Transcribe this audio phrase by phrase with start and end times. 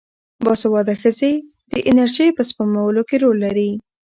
[0.43, 1.33] باسواده ښځې
[1.71, 3.69] د انرژۍ په سپمولو کې رول لري.